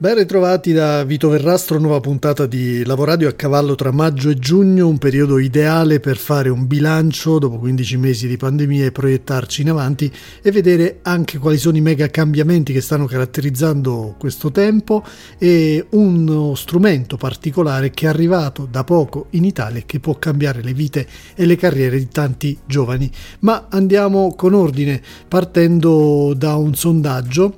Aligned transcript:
Ben 0.00 0.14
ritrovati 0.14 0.72
da 0.72 1.04
Vito 1.04 1.28
Verrastro, 1.28 1.78
nuova 1.78 2.00
puntata 2.00 2.46
di 2.46 2.82
Lavoradio 2.86 3.28
a 3.28 3.32
cavallo 3.32 3.74
tra 3.74 3.90
maggio 3.90 4.30
e 4.30 4.36
giugno, 4.36 4.88
un 4.88 4.96
periodo 4.96 5.38
ideale 5.38 6.00
per 6.00 6.16
fare 6.16 6.48
un 6.48 6.66
bilancio 6.66 7.38
dopo 7.38 7.58
15 7.58 7.98
mesi 7.98 8.26
di 8.26 8.38
pandemia 8.38 8.86
e 8.86 8.92
proiettarci 8.92 9.60
in 9.60 9.68
avanti 9.68 10.10
e 10.40 10.50
vedere 10.52 11.00
anche 11.02 11.36
quali 11.36 11.58
sono 11.58 11.76
i 11.76 11.82
mega 11.82 12.08
cambiamenti 12.08 12.72
che 12.72 12.80
stanno 12.80 13.04
caratterizzando 13.04 14.14
questo 14.18 14.50
tempo 14.50 15.04
e 15.36 15.84
uno 15.90 16.54
strumento 16.54 17.18
particolare 17.18 17.90
che 17.90 18.06
è 18.06 18.08
arrivato 18.08 18.66
da 18.70 18.84
poco 18.84 19.26
in 19.32 19.44
Italia 19.44 19.80
e 19.80 19.84
che 19.84 20.00
può 20.00 20.14
cambiare 20.18 20.62
le 20.62 20.72
vite 20.72 21.06
e 21.34 21.44
le 21.44 21.56
carriere 21.56 21.98
di 21.98 22.08
tanti 22.08 22.56
giovani. 22.64 23.10
Ma 23.40 23.66
andiamo 23.68 24.34
con 24.34 24.54
ordine 24.54 25.02
partendo 25.28 26.32
da 26.34 26.54
un 26.54 26.74
sondaggio 26.74 27.56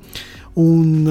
un 0.54 1.06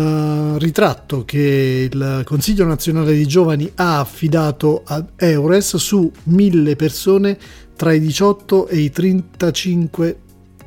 uh, 0.55 0.58
ritratto 0.59 1.26
che 1.26 1.90
il 1.91 2.22
Consiglio 2.26 2.66
nazionale 2.66 3.13
dei 3.13 3.26
giovani 3.26 3.72
ha 3.76 3.99
affidato 3.99 4.84
a 4.86 5.04
Eures 5.16 5.77
su 5.77 6.12
mille 6.26 6.76
persone 6.76 7.38
tra 7.76 7.94
i 7.94 7.99
18 7.99 8.68
e 8.68 8.77
i 8.80 8.90
35 8.91 10.20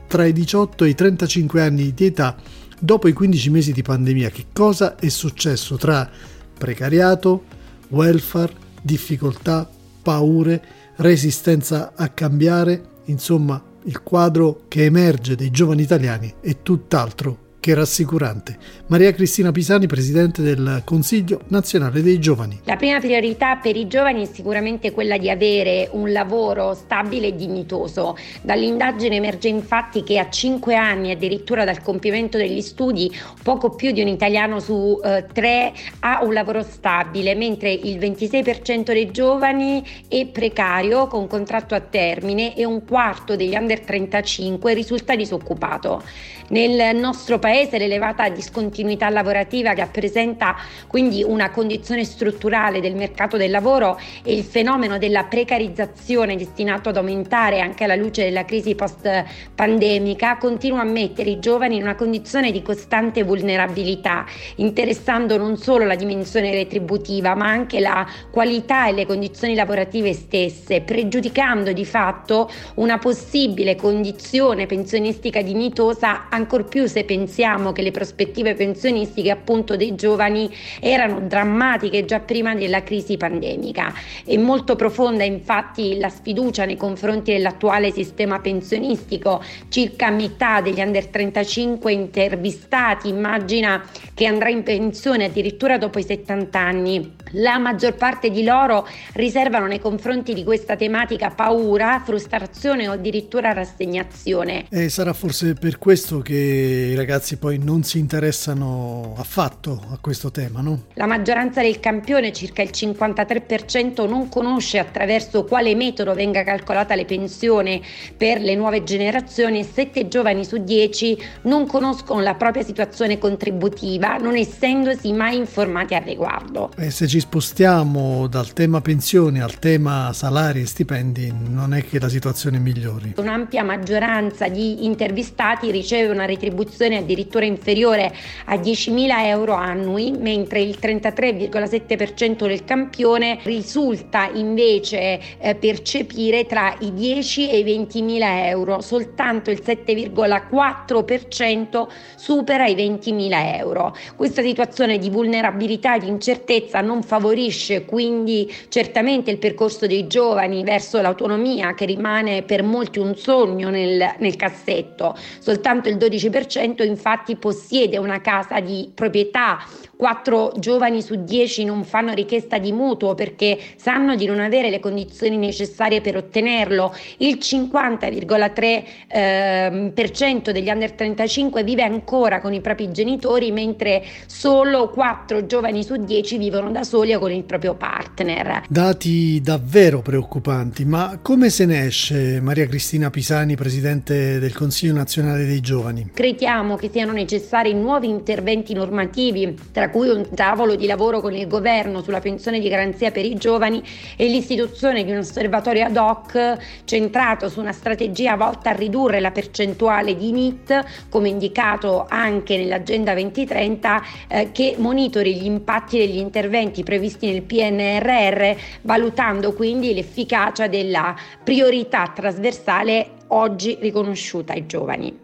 tra 0.09 0.25
i 0.25 0.33
18 0.33 0.85
e 0.85 0.89
i 0.89 0.95
35 0.95 1.63
anni 1.63 1.95
di 1.95 2.07
età 2.07 2.37
dopo 2.79 3.09
i 3.09 3.13
15 3.13 3.51
mesi 3.51 3.73
di 3.73 3.83
pandemia. 3.83 4.31
Che 4.31 4.47
cosa 4.53 4.97
è 4.97 5.09
successo 5.09 5.77
tra 5.77 6.09
precariato, 6.57 7.45
welfare, 7.89 8.53
difficoltà, 8.83 9.69
paure, 10.03 10.63
resistenza 10.97 11.93
a 11.95 12.09
cambiare, 12.09 12.83
insomma, 13.07 13.63
il 13.85 14.03
quadro 14.03 14.63
che 14.69 14.85
emerge 14.85 15.37
dei 15.37 15.51
giovani 15.51 15.83
italiani 15.83 16.33
è 16.41 16.63
tutt'altro 16.63 17.44
che 17.65 17.73
rassicurante. 17.73 18.59
Maria 18.89 19.11
Cristina 19.15 19.51
Pisani, 19.51 19.87
Presidente 19.87 20.43
del 20.43 20.83
Consiglio 20.85 21.41
nazionale 21.49 22.03
dei 22.03 22.19
giovani. 22.19 22.61
La 22.65 22.77
prima 22.77 23.01
priorità 23.01 23.57
per 23.57 23.75
i 23.75 23.87
giovani 23.87 24.27
è 24.27 24.31
sicuramente 24.31 24.93
quella 24.93 25.17
di 25.17 25.31
avere 25.31 25.89
un 25.93 26.13
lavoro 26.13 26.75
stabile 26.75 27.29
e 27.29 27.35
dignitoso. 27.35 28.19
Dall'indagine 28.43 29.17
emerge 29.17 29.49
infatti 29.49 30.03
che 30.03 30.19
a 30.19 30.29
5 30.29 30.75
anni 30.75 31.11
addirittura 31.11 31.65
dal 31.65 31.81
compimento 31.81 32.37
degli 32.37 32.61
studi 32.61 33.11
poco 33.43 33.71
più 33.71 33.93
di 33.93 34.03
un 34.03 34.09
italiano 34.09 34.61
su 34.61 35.01
eh, 35.03 35.73
ha 36.01 36.23
un 36.23 36.35
lavoro 36.35 36.63
stabile, 36.63 37.35
mentre 37.35 37.73
il 37.73 37.97
26% 37.97 38.93
dei 38.93 39.11
giovani 39.11 39.83
è 40.07 40.27
precario 40.27 41.07
con 41.07 41.27
contratto 41.27 41.75
a 41.75 41.81
termine 41.81 42.55
e 42.55 42.67
un 42.67 42.85
quarto 42.85 43.37
degli 43.37 43.55
under 43.55 43.81
35 43.81 44.75
risulta 44.75 45.17
disoccupato. 45.17 46.03
Nel 46.49 46.95
nostro 46.95 47.39
paese 47.39 47.79
l'elevata 47.79 48.29
discontinuità 48.29 49.09
lavorativa 49.09 49.73
rappresenta 49.73 50.55
quindi 50.87 51.23
una 51.23 51.51
condizione 51.51 52.05
strutturale 52.05 52.81
del 52.81 52.95
mercato 52.95 53.39
del 53.39 53.51
lavoro 53.51 53.99
e 54.23 54.35
il 54.35 54.43
fenomeno 54.45 54.99
della 54.99 55.25
precarizzazione 55.25 56.37
destinato 56.37 56.91
ad 56.91 56.99
aumentare 56.99 57.61
anche 57.61 57.85
alla 57.85 57.95
luce 57.95 58.25
della 58.25 58.45
crisi 58.45 58.75
post 58.75 59.25
pandemica 59.55 60.37
continua 60.37 60.81
a 60.83 60.85
mettere 60.85 61.31
i 61.31 61.39
giovani 61.39 61.77
in 61.77 61.83
una 61.83 61.95
condizione 61.95 62.53
di 62.53 62.61
costante 62.61 63.23
vulnerabilità, 63.23 64.27
interessando 64.57 65.39
non 65.39 65.57
solo 65.57 65.87
la 65.87 65.95
dimensione 65.95 66.53
retributiva 66.53 67.35
ma 67.35 67.47
anche 67.49 67.81
la 67.81 68.07
qualità 68.31 68.89
e 68.89 68.93
le 68.93 69.07
condizioni 69.07 69.55
lavorative 69.55 70.13
stesse, 70.13 70.83
pregiudicando 70.83 71.73
di 71.73 71.87
fatto 71.87 72.51
una 72.75 72.99
possibile 72.99 73.77
condizione 73.77 74.67
pensionistica 74.67 75.41
dignitosa 75.41 76.29
ancor 76.35 76.65
più 76.65 76.87
se 76.87 77.05
pensiamo 77.05 77.73
che 77.73 77.83
le 77.83 77.91
prospettive 77.91 78.55
pensionistiche 78.55 79.31
appunto 79.31 79.77
dei 79.77 79.95
giovani 79.95 80.53
erano 80.81 81.21
drammatiche 81.21 82.05
già 82.05 82.21
prima 82.21 82.55
della 82.55 82.83
crisi 82.83 83.17
pandemica. 83.17 83.93
È 84.25 84.37
molto 84.37 84.77
profonda 84.77 85.25
infatti 85.25 85.99
la 85.99 86.09
sfiducia 86.09 86.65
nei 86.65 86.77
confronti 86.77 87.33
dell'attuale 87.33 87.93
sistema 87.93 88.41
pensionistico, 88.41 89.43
circa 89.69 90.11
metà 90.11 90.61
degli 90.61 90.81
under 90.81 91.07
35 91.07 91.93
intervistati 91.93 93.09
immagina 93.09 93.83
che 94.13 94.27
andrà 94.27 94.49
in 94.49 94.63
pensione 94.63 95.25
addirittura 95.25 95.79
dopo 95.79 95.99
i 95.99 96.05
70 96.05 96.59
anni. 96.59 97.13
La 97.37 97.59
maggior 97.59 97.95
parte 97.95 98.31
di 98.31 98.45
loro 98.45 98.87
riservano 99.15 99.67
nei 99.67 99.81
confronti 99.81 100.35
di 100.35 100.45
questa 100.45 100.77
tematica 100.77 101.31
paura, 101.31 102.01
frustrazione 102.05 102.87
o 102.89 102.93
addirittura 102.93 103.53
rassegnazione. 103.53 104.67
E 104.71 104.89
sarà 104.89 105.13
forse 105.13 105.55
per 105.55 105.79
questo 105.79 106.21
che 106.25 106.89
i 106.93 106.95
ragazzi 106.97 107.37
poi 107.37 107.59
non 107.59 107.85
si 107.85 107.99
interessano 107.99 109.15
affatto 109.17 109.81
a 109.93 109.99
questo 110.01 110.31
tema, 110.31 110.61
no? 110.61 110.87
La 110.95 111.07
maggioranza 111.07 111.61
del 111.61 111.79
campione, 111.79 112.33
circa 112.33 112.63
il 112.63 112.71
53%, 112.73 114.09
non 114.09 114.29
conosce 114.29 114.79
attraverso 114.79 115.45
quale 115.45 115.75
metodo 115.77 116.15
venga 116.15 116.43
calcolata 116.43 116.95
le 116.95 117.05
pensioni 117.05 117.81
per 118.17 118.41
le 118.41 118.55
nuove 118.57 118.83
generazioni 118.83 119.61
e 119.61 119.65
7 119.65 120.09
giovani 120.09 120.45
su 120.45 120.57
10 120.57 121.19
non 121.43 121.67
conoscono 121.67 122.21
la 122.21 122.35
propria 122.35 122.65
situazione 122.65 123.19
contributiva, 123.19 124.17
non 124.17 124.35
essendosi 124.35 125.13
mai 125.13 125.37
informati 125.37 125.95
al 125.95 126.03
riguardo. 126.03 126.71
E 126.77 126.91
se 126.91 127.07
ci 127.07 127.21
spostiamo 127.21 128.27
dal 128.27 128.53
tema 128.55 128.81
pensioni 128.81 129.41
al 129.41 129.59
tema 129.59 130.13
salari 130.15 130.63
e 130.63 130.67
stipendi, 130.67 131.33
non 131.51 131.75
è 131.75 131.85
che 131.85 132.01
la 132.01 132.09
situazione 132.09 132.59
migliori. 132.59 133.15
Un'ampia 133.19 133.63
maggioranza 133.63 134.49
di 134.49 134.87
intervistati 134.87 135.71
riceve 135.71 136.09
una 136.15 136.25
retribuzione 136.25 136.97
addirittura 136.97 137.45
inferiore 137.45 138.11
a 138.47 138.57
10.000 138.57 139.27
euro 139.27 139.53
annui, 139.55 140.13
mentre 140.13 140.61
il 140.61 140.79
33,7% 140.81 142.47
del 142.47 142.65
campione 142.65 143.39
risulta 143.43 144.31
invece 144.33 145.21
eh, 145.39 145.55
percepire 145.55 146.47
tra 146.47 146.75
i 146.81 146.95
10 146.95 147.51
e 147.51 147.59
i 147.59 147.65
20.000 147.65 148.47
euro, 148.47 148.81
soltanto 148.81 149.51
il 149.51 149.61
7,4% 149.65 151.87
supera 152.17 152.67
i 152.67 152.75
20.000 152.75 153.57
euro. 153.59 153.95
Questa 154.17 154.43
situazione 154.43 154.99
di 154.99 155.11
vulnerabilità 155.11 155.97
e 155.97 156.01
di 156.01 156.09
incertezza 156.09 156.81
non 156.81 157.03
favorisce 157.03 157.85
quindi 157.85 158.53
certamente 158.69 159.31
il 159.31 159.39
percorso 159.39 159.87
dei 159.87 160.07
giovani 160.07 160.63
verso 160.63 161.01
l'autonomia 161.01 161.75
che 161.75 161.85
rimane 161.85 162.43
per 162.43 162.63
molti 162.63 162.99
un 162.99 163.17
sogno 163.17 163.71
nel, 163.71 164.15
nel 164.19 164.37
cassetto. 164.37 165.17
Soltanto 165.39 165.89
il 165.89 165.97
12% 166.07 166.85
infatti 166.85 167.37
possiede 167.37 167.99
una 167.99 168.21
casa 168.21 168.61
di 168.61 168.91
proprietà 168.95 169.59
4 169.97 170.55
giovani 170.59 171.03
su 171.03 171.23
10 171.23 171.65
non 171.65 171.85
fanno 171.85 172.13
richiesta 172.13 172.59
di 172.59 172.73
mutuo 172.73 173.15
perché 173.15 173.59
sanno 173.77 174.17
di 174.17 174.27
non 174.27 174.41
avere 174.41 174.71
le 174.71 174.81
condizioni 174.81 175.37
necessarie 175.37 176.01
per 176.01 176.17
ottenerlo, 176.17 176.95
il 177.19 177.39
50,3% 177.41 178.79
eh, 179.09 180.53
degli 180.53 180.69
under 180.69 180.93
35 180.93 181.63
vive 181.65 181.83
ancora 181.83 182.41
con 182.41 182.53
i 182.53 182.61
propri 182.61 182.91
genitori 182.91 183.53
mentre 183.53 184.03
solo 184.27 184.89
4 184.91 185.47
giovani 185.47 185.83
su 185.83 185.97
10 185.97 186.39
vivono 186.39 186.71
da 186.71 186.83
soli 186.85 187.15
o 187.15 187.19
con 187.19 187.33
il 187.33 187.45
proprio 187.45 187.75
partner. 187.75 188.63
Dati 188.69 189.41
davvero 189.41 190.01
preoccupanti, 190.01 190.85
ma 190.85 191.19
come 191.23 191.51
se 191.51 191.67
ne 191.67 191.87
esce 191.87 192.41
Maria 192.41 192.67
Cristina 192.67 193.11
Pisani, 193.11 193.55
Presidente 193.57 194.39
del 194.39 194.53
Consiglio 194.53 194.95
nazionale 194.95 195.45
dei 195.47 195.61
giovani? 195.61 196.11
Crediamo 196.13 196.77
che 196.77 196.91
siano 196.91 197.13
necessari 197.13 197.75
nuovi 197.75 198.09
interventi 198.09 198.75
normativi 198.75 199.57
tra 199.73 199.84
tra 199.85 199.91
cui 199.91 200.09
un 200.09 200.31
tavolo 200.35 200.77
di 200.77 200.87
lavoro 200.87 201.21
con 201.21 201.35
il 201.35 201.47
governo 201.47 202.01
sulla 202.01 202.21
pensione 202.21 202.59
di 202.59 202.71
garanzia 202.71 203.11
per 203.11 203.27
i 203.27 203.35
giovani 203.35 203.83
e 204.17 204.27
l'istituzione 204.29 205.05
di 205.05 205.11
un 205.11 205.19
osservatorio 205.19 205.85
ad 205.85 205.97
hoc 205.97 206.57
centrato 206.85 207.51
su 207.51 207.61
una 207.61 207.73
strategia 207.73 208.35
volta 208.35 208.71
a 208.71 208.73
ridurre 208.73 209.21
la 209.21 209.31
percentuale 209.31 210.17
di 210.17 210.33
NIT, 210.33 211.09
come 211.11 211.29
indicato 211.29 212.07
anche 212.09 212.57
nell'Agenda 212.57 213.13
2030, 213.13 214.03
eh, 214.29 214.53
che 214.53 214.75
monitori 214.79 215.37
gli 215.37 215.45
impatti 215.45 215.99
degli 215.99 216.17
interventi 216.17 216.83
previsti 216.83 217.31
nel 217.31 217.43
PNRR, 217.43 218.59
valutando 218.83 219.53
quindi 219.53 219.93
l'efficacia 219.93 220.67
della 220.67 221.15
priorità 221.43 222.11
trasversale 222.15 223.09
oggi 223.29 223.77
riconosciuta 223.81 224.55
ai 224.55 224.65
giovani. 224.65 225.24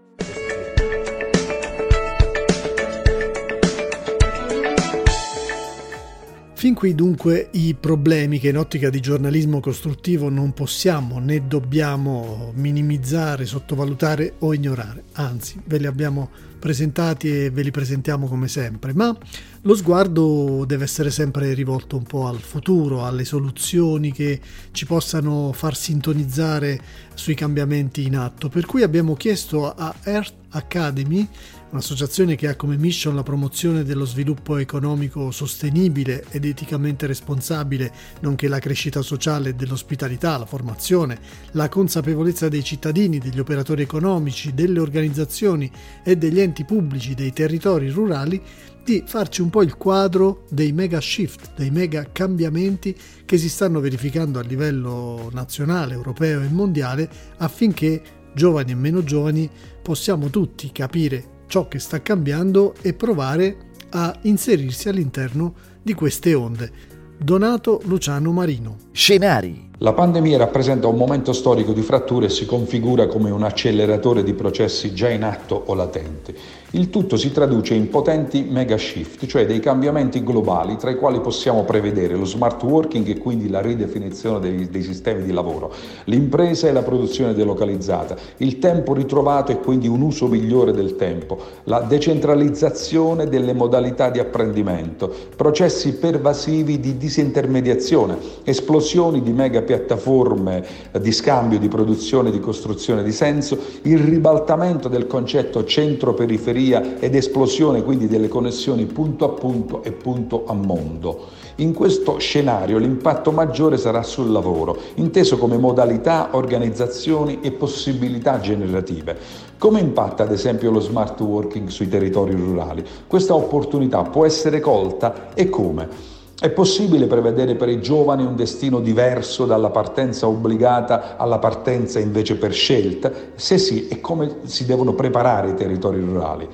Fin 6.61 6.75
qui 6.75 6.95
dunque 6.95 7.49
i 7.53 7.73
problemi 7.73 8.39
che 8.39 8.51
in 8.51 8.59
ottica 8.59 8.91
di 8.91 9.01
giornalismo 9.01 9.61
costruttivo 9.61 10.29
non 10.29 10.53
possiamo 10.53 11.19
né 11.19 11.47
dobbiamo 11.47 12.53
minimizzare, 12.55 13.47
sottovalutare 13.47 14.35
o 14.41 14.53
ignorare, 14.53 15.05
anzi 15.13 15.59
ve 15.65 15.79
li 15.79 15.87
abbiamo 15.87 16.29
presentati 16.59 17.31
e 17.31 17.51
ve 17.51 17.63
li 17.63 17.71
presentiamo 17.71 18.27
come 18.27 18.47
sempre, 18.47 18.93
ma 18.93 19.17
lo 19.63 19.75
sguardo 19.75 20.67
deve 20.67 20.85
essere 20.85 21.11
sempre 21.11 21.55
rivolto 21.55 21.97
un 21.97 22.03
po' 22.03 22.27
al 22.27 22.41
futuro, 22.41 23.07
alle 23.07 23.25
soluzioni 23.25 24.13
che 24.13 24.39
ci 24.73 24.85
possano 24.85 25.55
far 25.55 25.75
sintonizzare 25.75 26.79
sui 27.15 27.35
cambiamenti 27.35 28.05
in 28.05 28.19
atto. 28.19 28.51
Per 28.51 28.67
cui 28.67 28.83
abbiamo 28.83 29.15
chiesto 29.15 29.75
a 29.75 29.95
Earth 30.05 30.35
Academy 30.51 31.27
un'associazione 31.71 32.35
che 32.35 32.49
ha 32.49 32.57
come 32.57 32.77
mission 32.77 33.15
la 33.15 33.23
promozione 33.23 33.85
dello 33.85 34.05
sviluppo 34.05 34.57
economico 34.57 35.31
sostenibile 35.31 36.25
ed 36.31 36.45
eticamente 36.45 37.07
responsabile, 37.07 37.93
nonché 38.21 38.49
la 38.49 38.59
crescita 38.59 39.03
sociale 39.03 39.55
dell'ospitalità, 39.55 40.37
la 40.37 40.47
formazione, 40.47 41.19
la 41.53 41.69
consapevolezza 41.69 42.49
dei 42.49 42.65
cittadini, 42.65 43.19
degli 43.19 43.39
operatori 43.39 43.83
economici, 43.83 44.53
delle 44.53 44.81
organizzazioni 44.81 45.71
e 46.03 46.17
degli 46.17 46.41
enti 46.41 46.65
pubblici 46.65 47.15
dei 47.15 47.33
territori 47.33 47.89
rurali, 47.89 48.43
di 48.83 49.05
farci 49.07 49.41
un 49.41 49.51
po' 49.51 49.63
il 49.63 49.77
quadro 49.77 50.47
dei 50.51 50.73
mega 50.73 51.01
shift, 51.01 51.53
dei 51.55 51.71
mega 51.71 52.09
cambiamenti 52.11 52.97
che 53.25 53.39
si 53.39 53.49
stanno 53.49 53.79
verificando 53.79 54.41
a 54.41 54.43
livello 54.43 55.31
nazionale, 55.33 55.95
europeo 55.95 56.41
e 56.41 56.49
mondiale 56.49 57.09
affinché 57.37 58.03
giovani 58.35 58.73
e 58.73 58.77
meno 58.77 59.05
giovani 59.05 59.49
possiamo 59.83 60.31
tutti 60.31 60.73
capire 60.73 61.39
ciò 61.51 61.67
che 61.67 61.81
sta 61.81 62.01
cambiando 62.01 62.75
e 62.81 62.95
provare 62.95 63.57
a 63.91 64.17
inserirsi 64.23 64.89
all'interno 64.89 65.53
di 65.83 65.95
queste 65.95 66.33
onde. 66.33 66.71
Donato 67.19 67.81
Luciano 67.85 68.31
Marino. 68.31 68.77
Scenari 68.93 69.69
la 69.83 69.95
pandemia 69.95 70.37
rappresenta 70.37 70.89
un 70.89 70.97
momento 70.97 71.33
storico 71.33 71.73
di 71.73 71.81
fratture 71.81 72.27
e 72.27 72.29
si 72.29 72.45
configura 72.45 73.07
come 73.07 73.31
un 73.31 73.43
acceleratore 73.43 74.23
di 74.23 74.35
processi 74.35 74.93
già 74.93 75.09
in 75.09 75.23
atto 75.23 75.55
o 75.55 75.73
latenti. 75.73 76.37
Il 76.73 76.89
tutto 76.89 77.17
si 77.17 77.33
traduce 77.33 77.75
in 77.75 77.89
potenti 77.89 78.47
mega 78.49 78.79
shift, 78.79 79.27
cioè 79.27 79.45
dei 79.45 79.59
cambiamenti 79.59 80.23
globali 80.23 80.77
tra 80.77 80.91
i 80.91 80.95
quali 80.95 81.19
possiamo 81.19 81.65
prevedere 81.65 82.15
lo 82.15 82.25
smart 82.25 82.63
working 82.63 83.09
e 83.09 83.19
quindi 83.19 83.49
la 83.49 83.61
ridefinizione 83.61 84.39
dei, 84.39 84.71
dei 84.71 84.83
sistemi 84.83 85.25
di 85.25 85.33
lavoro, 85.33 85.73
l'impresa 86.05 86.69
e 86.69 86.73
la 86.73 86.85
produzione 86.85 87.35
delocalizzata, 87.35 88.17
il 88.37 88.61
tempo 88.61 88.95
ritrovato 88.95 89.51
e 89.51 89.59
quindi 89.59 89.89
un 89.89 90.01
uso 90.01 90.29
migliore 90.29 90.71
del 90.71 90.95
tempo, 90.95 91.41
la 91.65 91.81
decentralizzazione 91.81 93.27
delle 93.27 93.53
modalità 93.53 94.09
di 94.09 94.21
apprendimento, 94.21 95.13
processi 95.35 95.95
pervasivi 95.95 96.79
di 96.79 96.97
disintermediazione, 96.97 98.17
esplosioni 98.45 99.23
di 99.23 99.33
mega 99.33 99.63
piattaforme 99.63 100.65
di 101.01 101.11
scambio, 101.11 101.59
di 101.59 101.67
produzione, 101.67 102.31
di 102.31 102.39
costruzione 102.39 103.03
di 103.03 103.11
senso, 103.11 103.59
il 103.83 103.99
ribaltamento 103.99 104.87
del 104.89 105.09
concetto 105.09 105.65
centro-periferia 105.65 106.59
ed 106.69 107.15
esplosione 107.15 107.83
quindi 107.83 108.07
delle 108.07 108.29
connessioni 108.29 108.85
punto 108.85 109.25
a 109.25 109.31
punto 109.31 109.83
e 109.83 109.93
punto 109.93 110.45
a 110.47 110.53
mondo. 110.53 111.29
In 111.57 111.73
questo 111.73 112.19
scenario 112.19 112.79
l'impatto 112.79 113.33
maggiore 113.33 113.79
sarà 113.79 114.03
sul 114.03 114.31
lavoro, 114.31 114.77
inteso 114.97 115.39
come 115.39 115.57
modalità, 115.57 116.31
organizzazioni 116.33 117.41
e 117.41 117.53
possibilità 117.53 118.41
generative. 118.41 119.17
Come 119.59 119.81
impatta 119.81 120.23
ad 120.23 120.33
esempio 120.33 120.71
lo 120.71 120.81
smart 120.81 121.19
working 121.21 121.69
sui 121.69 121.89
territori 121.89 122.33
rurali? 122.33 122.85
Questa 123.07 123.35
opportunità 123.35 124.03
può 124.03 124.27
essere 124.27 124.61
colta 124.61 125.33
e 125.35 125.49
come? 125.49 126.10
È 126.41 126.49
possibile 126.49 127.07
prevedere 127.07 127.55
per 127.55 127.69
i 127.69 127.83
giovani 127.83 128.25
un 128.25 128.35
destino 128.35 128.81
diverso 128.81 129.45
dalla 129.45 129.69
partenza 129.69 130.27
obbligata 130.27 131.19
alla 131.19 131.39
partenza 131.39 131.99
invece 131.99 132.37
per 132.37 132.55
scelta? 132.55 133.13
Se 133.35 133.59
sì, 133.59 133.89
e 133.89 134.01
come 134.01 134.37
si 134.45 134.65
devono 134.65 134.95
preparare 134.95 135.51
i 135.51 135.55
territori 135.55 136.01
rurali? 136.01 136.49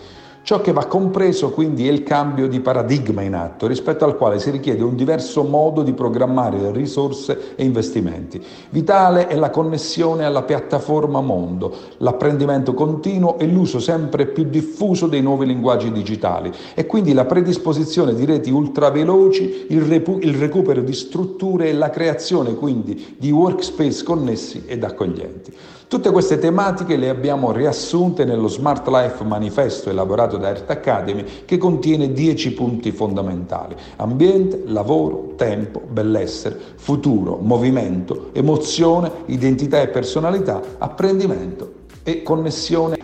Ciò 0.47 0.61
che 0.61 0.71
va 0.71 0.87
compreso 0.87 1.51
quindi 1.51 1.89
è 1.89 1.91
il 1.91 2.05
cambio 2.05 2.47
di 2.47 2.61
paradigma 2.61 3.21
in 3.23 3.35
atto, 3.35 3.67
rispetto 3.67 4.05
al 4.05 4.17
quale 4.17 4.39
si 4.39 4.51
richiede 4.51 4.85
un 4.85 4.95
diverso 4.95 5.43
modo 5.43 5.83
di 5.83 5.93
programmare 5.93 6.71
risorse 6.71 7.57
e 7.57 7.65
investimenti. 7.65 8.41
Vitale 8.71 9.27
è 9.27 9.35
la 9.35 9.51
connessione 9.51 10.25
alla 10.25 10.45
piattaforma 10.45 11.21
mondo, 11.21 11.75
l'apprendimento 11.97 12.75
continuo 12.75 13.41
e 13.41 13.47
l'uso 13.49 13.81
sempre 13.81 14.27
più 14.27 14.45
diffuso 14.45 15.09
dei 15.09 15.21
nuovi 15.21 15.47
linguaggi 15.47 15.91
digitali 15.91 16.53
e 16.75 16.87
quindi 16.87 17.13
la 17.13 17.25
predisposizione 17.25 18.15
di 18.15 18.25
reti 18.25 18.53
ultraveloci, 18.53 19.67
il, 19.71 19.83
repu- 19.83 20.23
il 20.23 20.35
recupero 20.35 20.81
di 20.81 20.93
strutture 20.93 21.71
e 21.71 21.73
la 21.73 21.91
creazione 21.91 22.55
quindi 22.55 23.17
di 23.19 23.33
workspace 23.33 24.05
connessi 24.05 24.63
ed 24.65 24.85
accoglienti. 24.85 25.53
Tutte 25.89 26.11
queste 26.11 26.41
tematiche 26.41 26.97
le 26.97 27.09
abbiamo 27.09 27.53
riassunte 27.53 28.25
nello 28.25 28.49
Smart 28.49 28.89
Life 28.89 29.23
Manifesto 29.23 29.89
elaborato 29.89 30.36
da 30.37 30.49
Earth 30.49 30.71
Academy 30.71 31.25
che 31.45 31.59
contiene 31.59 32.13
10 32.13 32.53
punti 32.55 32.93
fondamentali. 32.93 33.75
Ambiente, 33.97 34.63
lavoro, 34.67 35.35
tempo, 35.37 35.83
benessere, 35.89 36.59
futuro, 36.77 37.39
movimento, 37.41 38.31
emozione, 38.33 39.11
identità 39.27 39.81
e 39.81 39.89
personalità, 39.89 40.61
apprendimento 40.79 41.73
e 42.03 42.23
connessione. 42.23 42.97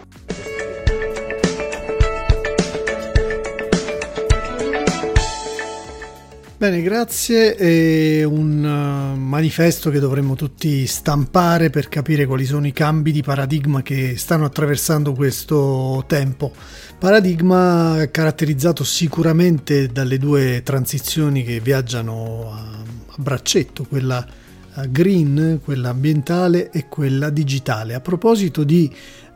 Bene, 6.63 6.81
grazie. 6.81 7.57
È 7.57 8.23
un 8.23 8.63
uh, 8.63 9.19
manifesto 9.19 9.91
che 9.91 9.99
dovremmo 9.99 10.37
tutti 10.37 10.87
stampare 10.87 11.71
per 11.71 11.89
capire 11.89 12.25
quali 12.25 12.45
sono 12.45 12.69
i 12.69 12.73
cambi 12.73 13.11
di 13.11 13.21
paradigma 13.21 13.83
che 13.83 14.17
stanno 14.17 14.45
attraversando 14.45 15.13
questo 15.13 16.05
tempo. 16.07 16.53
Paradigma 17.01 18.07
caratterizzato 18.13 18.85
sicuramente 18.85 19.89
dalle 19.89 20.19
due 20.19 20.63
transizioni 20.63 21.43
che 21.43 21.59
viaggiano 21.59 22.53
a, 22.53 22.85
braccetto, 23.17 23.83
quella 23.83 24.25
uh, 24.75 24.89
green, 24.89 25.59
quella 25.65 25.89
ambientale 25.89 26.71
e 26.71 26.87
quella 26.87 27.31
digitale. 27.31 27.95
A 27.95 28.01
proposito 28.01 28.63
di 28.63 28.89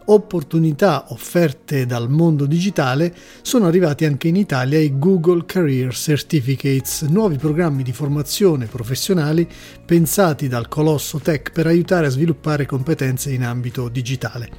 opportunità 0.06 1.06
offerte 1.08 1.86
dal 1.86 2.10
mondo 2.10 2.46
digitale, 2.46 3.14
sono 3.42 3.66
arrivati 3.66 4.04
anche 4.04 4.28
in 4.28 4.36
Italia 4.36 4.78
i 4.78 4.98
Google 4.98 5.44
Career 5.46 5.94
Certificates, 5.94 7.02
nuovi 7.02 7.36
programmi 7.36 7.82
di 7.82 7.92
formazione 7.92 8.66
professionali 8.66 9.48
pensati 9.84 10.48
dal 10.48 10.68
colosso 10.68 11.18
tech 11.18 11.50
per 11.52 11.66
aiutare 11.66 12.06
a 12.06 12.10
sviluppare 12.10 12.66
competenze 12.66 13.32
in 13.32 13.44
ambito 13.44 13.88
digitale. 13.88 14.50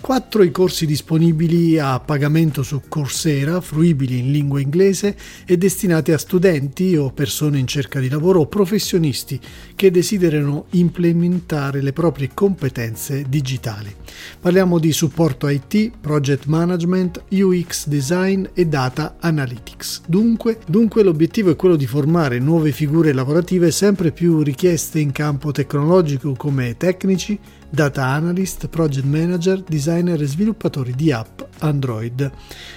Quattro 0.00 0.42
i 0.42 0.50
corsi 0.50 0.86
disponibili 0.86 1.78
a 1.78 1.98
pagamento 2.00 2.62
su 2.62 2.82
Coursera, 2.88 3.60
fruibili 3.60 4.18
in 4.18 4.30
lingua 4.30 4.60
inglese 4.60 5.16
e 5.46 5.56
destinati 5.56 6.12
a 6.12 6.18
studenti 6.18 6.96
o 6.96 7.10
persone 7.10 7.58
in 7.58 7.66
cerca 7.66 8.00
di 8.00 8.08
lavoro 8.08 8.40
o 8.40 8.46
professionisti 8.46 9.40
che 9.74 9.90
desiderano 9.90 10.66
implementare 10.70 11.80
le 11.80 11.92
proprie 11.92 12.30
competenze 12.34 13.24
digitali. 13.28 13.94
Parliamo 14.40 14.78
di 14.78 14.92
supporto 14.94 15.48
IT, 15.48 15.90
project 16.00 16.46
management, 16.46 17.24
UX 17.30 17.86
design 17.88 18.46
e 18.54 18.66
data 18.66 19.16
analytics. 19.20 20.02
Dunque, 20.06 20.58
dunque 20.66 21.02
l'obiettivo 21.02 21.50
è 21.50 21.56
quello 21.56 21.76
di 21.76 21.86
formare 21.86 22.38
nuove 22.38 22.72
figure 22.72 23.12
lavorative 23.12 23.70
sempre 23.70 24.12
più 24.12 24.42
richieste 24.42 25.00
in 25.00 25.12
campo 25.12 25.52
tecnologico 25.52 26.32
come 26.32 26.76
tecnici, 26.78 27.38
data 27.74 28.04
analyst, 28.06 28.68
project 28.68 29.04
manager, 29.04 29.62
designer 29.62 30.22
e 30.22 30.26
sviluppatori 30.26 30.94
di 30.94 31.10
app 31.10 31.42
Android. 31.58 32.30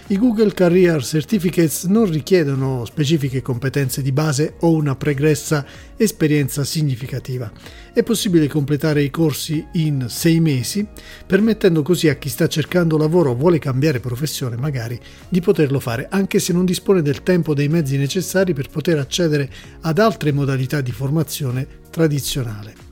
I 0.07 0.17
Google 0.17 0.53
Career 0.53 1.03
Certificates 1.03 1.83
non 1.83 2.09
richiedono 2.09 2.83
specifiche 2.83 3.41
competenze 3.41 4.01
di 4.01 4.11
base 4.11 4.55
o 4.61 4.71
una 4.71 4.95
pregressa 4.95 5.65
esperienza 5.95 6.63
significativa. 6.63 7.51
È 7.93 8.03
possibile 8.03 8.47
completare 8.47 9.03
i 9.03 9.11
corsi 9.11 9.65
in 9.73 10.07
sei 10.09 10.39
mesi, 10.39 10.85
permettendo 11.25 11.83
così 11.83 12.09
a 12.09 12.15
chi 12.15 12.29
sta 12.29 12.47
cercando 12.47 12.97
lavoro 12.97 13.31
o 13.31 13.35
vuole 13.35 13.59
cambiare 13.59 13.99
professione 13.99 14.57
magari 14.57 14.99
di 15.29 15.41
poterlo 15.41 15.79
fare, 15.79 16.07
anche 16.09 16.39
se 16.39 16.53
non 16.53 16.65
dispone 16.65 17.01
del 17.01 17.23
tempo 17.23 17.51
o 17.51 17.53
dei 17.53 17.67
mezzi 17.67 17.97
necessari 17.97 18.53
per 18.53 18.69
poter 18.69 18.97
accedere 18.97 19.49
ad 19.81 19.99
altre 19.99 20.31
modalità 20.31 20.81
di 20.81 20.91
formazione 20.91 21.67
tradizionale. 21.91 22.87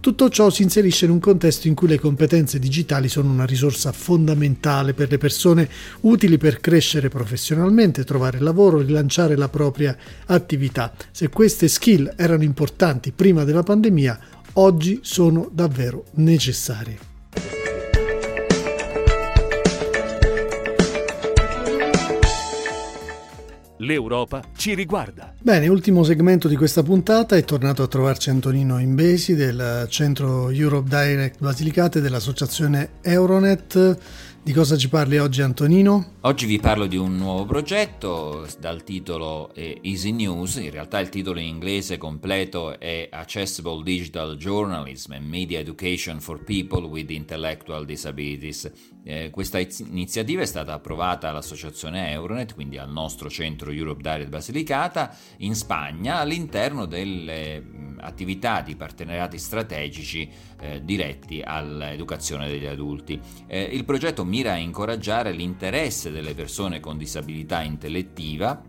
Tutto 0.00 0.30
ciò 0.30 0.48
si 0.48 0.62
inserisce 0.62 1.04
in 1.04 1.10
un 1.10 1.18
contesto 1.18 1.68
in 1.68 1.74
cui 1.74 1.86
le 1.86 1.98
competenze 1.98 2.58
digitali 2.58 3.06
sono 3.10 3.30
una 3.30 3.44
risorsa 3.44 3.92
fondamentale 3.92 4.94
per 4.94 5.10
le 5.10 5.18
persone, 5.18 5.68
utili 6.00 6.38
per 6.38 6.58
crescere 6.58 7.10
professionalmente, 7.10 8.04
trovare 8.04 8.40
lavoro, 8.40 8.78
rilanciare 8.78 9.36
la 9.36 9.50
propria 9.50 9.94
attività. 10.24 10.94
Se 11.10 11.28
queste 11.28 11.68
skill 11.68 12.14
erano 12.16 12.44
importanti 12.44 13.12
prima 13.12 13.44
della 13.44 13.62
pandemia, 13.62 14.18
oggi 14.54 15.00
sono 15.02 15.50
davvero 15.52 16.06
necessarie. 16.12 17.09
L'Europa 23.82 24.42
ci 24.56 24.74
riguarda. 24.74 25.32
Bene, 25.40 25.66
ultimo 25.68 26.02
segmento 26.02 26.48
di 26.48 26.56
questa 26.56 26.82
puntata 26.82 27.34
è 27.36 27.44
tornato 27.44 27.82
a 27.82 27.86
trovarci 27.86 28.28
Antonino 28.28 28.78
Imbesi 28.78 29.34
del 29.34 29.86
centro 29.88 30.50
Europe 30.50 30.88
Direct 30.88 31.38
Basilicate 31.38 32.02
dell'associazione 32.02 32.90
Euronet. 33.00 33.98
Di 34.42 34.54
cosa 34.54 34.78
ci 34.78 34.88
parli 34.88 35.18
oggi 35.18 35.42
Antonino? 35.42 36.14
Oggi 36.22 36.46
vi 36.46 36.58
parlo 36.58 36.86
di 36.86 36.96
un 36.96 37.14
nuovo 37.16 37.44
progetto 37.44 38.48
dal 38.58 38.82
titolo 38.82 39.54
Easy 39.54 40.12
News, 40.12 40.56
in 40.56 40.70
realtà 40.70 40.98
il 40.98 41.10
titolo 41.10 41.38
in 41.38 41.46
inglese 41.46 41.98
completo 41.98 42.78
è 42.80 43.08
Accessible 43.10 43.82
Digital 43.82 44.36
Journalism 44.36 45.12
and 45.12 45.26
Media 45.26 45.58
Education 45.58 46.20
for 46.20 46.42
People 46.42 46.86
with 46.86 47.10
Intellectual 47.10 47.84
Disabilities. 47.84 48.70
Eh, 49.02 49.30
questa 49.30 49.58
iniziativa 49.58 50.42
è 50.42 50.46
stata 50.46 50.72
approvata 50.72 51.28
all'associazione 51.28 52.10
Euronet, 52.10 52.54
quindi 52.54 52.78
al 52.78 52.90
nostro 52.90 53.30
centro 53.30 53.70
Europe 53.70 54.02
Direct 54.02 54.28
Basilicata, 54.30 55.14
in 55.38 55.54
Spagna, 55.54 56.16
all'interno 56.16 56.86
delle 56.86 57.88
attività 58.00 58.62
di 58.62 58.76
partenariati 58.76 59.38
strategici 59.38 60.28
eh, 60.60 60.82
diretti 60.84 61.42
all'educazione 61.42 62.48
degli 62.48 62.66
adulti. 62.66 63.18
Eh, 63.46 63.62
il 63.62 63.84
progetto 63.84 64.24
mira 64.30 64.52
a 64.52 64.56
incoraggiare 64.56 65.32
l'interesse 65.32 66.12
delle 66.12 66.34
persone 66.34 66.78
con 66.78 66.96
disabilità 66.96 67.62
intellettiva 67.62 68.62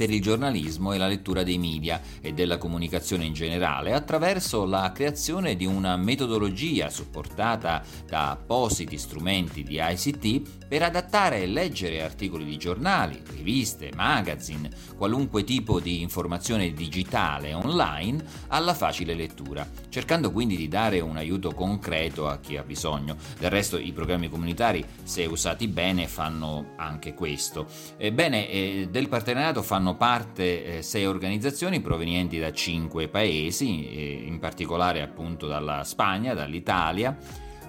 per 0.00 0.08
il 0.08 0.22
giornalismo 0.22 0.94
e 0.94 0.96
la 0.96 1.06
lettura 1.06 1.42
dei 1.42 1.58
media 1.58 2.00
e 2.22 2.32
della 2.32 2.56
comunicazione 2.56 3.26
in 3.26 3.34
generale 3.34 3.92
attraverso 3.92 4.64
la 4.64 4.92
creazione 4.94 5.56
di 5.56 5.66
una 5.66 5.94
metodologia 5.98 6.88
supportata 6.88 7.82
da 8.06 8.30
appositi 8.30 8.96
strumenti 8.96 9.62
di 9.62 9.78
ICT 9.78 10.68
per 10.70 10.84
adattare 10.84 11.42
e 11.42 11.46
leggere 11.46 12.00
articoli 12.00 12.44
di 12.44 12.56
giornali, 12.56 13.20
riviste, 13.34 13.90
magazine, 13.94 14.70
qualunque 14.96 15.44
tipo 15.44 15.80
di 15.80 16.00
informazione 16.00 16.72
digitale 16.72 17.52
online 17.52 18.24
alla 18.46 18.72
facile 18.72 19.14
lettura, 19.14 19.68
cercando 19.88 20.30
quindi 20.30 20.56
di 20.56 20.68
dare 20.68 21.00
un 21.00 21.16
aiuto 21.16 21.52
concreto 21.52 22.26
a 22.26 22.38
chi 22.38 22.56
ha 22.56 22.62
bisogno. 22.62 23.16
Del 23.38 23.50
resto 23.50 23.76
i 23.76 23.92
programmi 23.92 24.30
comunitari, 24.30 24.82
se 25.02 25.26
usati 25.26 25.66
bene, 25.66 26.06
fanno 26.06 26.74
anche 26.76 27.12
questo. 27.12 27.66
Ebbene, 27.98 28.48
eh, 28.48 28.88
del 28.90 29.08
partenariato 29.08 29.62
fanno 29.62 29.89
fanno 29.90 29.96
parte 29.96 30.78
eh, 30.78 30.82
sei 30.82 31.06
organizzazioni 31.06 31.80
provenienti 31.80 32.38
da 32.38 32.52
cinque 32.52 33.08
paesi, 33.08 33.88
eh, 33.88 34.22
in 34.26 34.38
particolare 34.38 35.02
appunto 35.02 35.46
dalla 35.46 35.84
Spagna, 35.84 36.34
dall'Italia, 36.34 37.16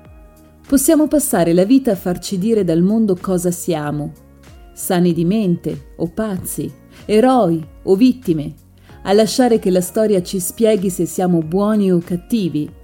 Possiamo 0.69 1.09
passare 1.09 1.55
la 1.55 1.65
vita 1.65 1.93
a 1.93 1.97
farci 1.97 2.37
dire 2.37 2.63
dal 2.63 2.83
mondo 2.83 3.17
cosa 3.19 3.51
siamo, 3.51 4.13
sani 4.75 5.15
di 5.15 5.25
mente 5.25 5.93
o 5.97 6.09
pazzi, 6.09 6.71
eroi 7.07 7.67
o 7.85 7.97
vittime, 7.97 8.53
a 9.05 9.15
lasciare 9.15 9.59
che 9.59 9.71
la 9.71 9.81
storia 9.81 10.23
ci 10.23 10.39
spieghi 10.39 10.91
se 10.91 11.07
siamo 11.07 11.41
buoni 11.41 11.91
o 11.91 12.01
cattivi 12.01 12.80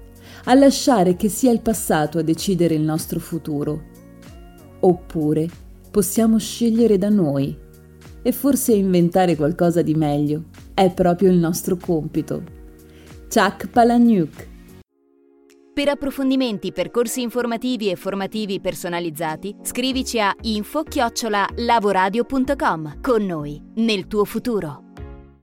a 0.46 0.54
lasciare 0.54 1.16
che 1.16 1.28
sia 1.28 1.52
il 1.52 1.60
passato 1.60 2.18
a 2.18 2.22
decidere 2.22 2.74
il 2.74 2.82
nostro 2.82 3.20
futuro. 3.20 3.94
Oppure 4.80 5.48
possiamo 5.90 6.38
scegliere 6.38 6.98
da 6.98 7.08
noi 7.08 7.56
e 8.22 8.32
forse 8.32 8.72
inventare 8.72 9.36
qualcosa 9.36 9.82
di 9.82 9.94
meglio. 9.94 10.44
È 10.74 10.92
proprio 10.92 11.30
il 11.30 11.38
nostro 11.38 11.76
compito. 11.76 12.42
Chuck 13.28 13.68
Palahniuk 13.68 14.54
per 15.76 15.90
approfondimenti, 15.90 16.72
percorsi 16.72 17.20
informativi 17.20 17.90
e 17.90 17.96
formativi 17.96 18.60
personalizzati, 18.60 19.54
scrivici 19.60 20.18
a 20.18 20.34
info-lavoradio.com. 20.40 23.00
Con 23.02 23.26
noi, 23.26 23.62
nel 23.74 24.06
tuo 24.06 24.24
futuro. 24.24 24.85